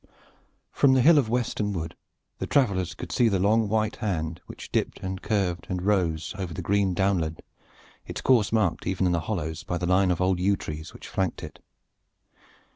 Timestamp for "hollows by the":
9.29-9.85